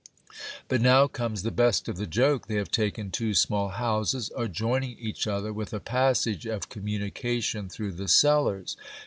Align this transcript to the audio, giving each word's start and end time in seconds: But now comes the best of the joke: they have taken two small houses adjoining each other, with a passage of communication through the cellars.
But 0.67 0.81
now 0.81 1.05
comes 1.07 1.43
the 1.43 1.51
best 1.51 1.87
of 1.87 1.97
the 1.97 2.07
joke: 2.07 2.47
they 2.47 2.55
have 2.55 2.71
taken 2.71 3.11
two 3.11 3.35
small 3.35 3.67
houses 3.67 4.31
adjoining 4.35 4.97
each 4.97 5.27
other, 5.27 5.53
with 5.53 5.73
a 5.73 5.79
passage 5.79 6.47
of 6.47 6.69
communication 6.69 7.69
through 7.69 7.91
the 7.91 8.07
cellars. 8.07 8.75